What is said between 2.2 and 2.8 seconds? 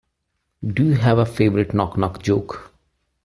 joke?